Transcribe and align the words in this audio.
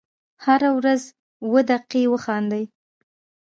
هره 0.45 0.69
ورځ 0.77 1.01
اووه 1.43 1.61
دقیقې 1.71 2.03
وخاندئ. 2.13 2.63